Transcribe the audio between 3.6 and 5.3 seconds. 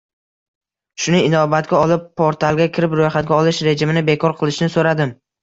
rejimini bekor qilishni so'radim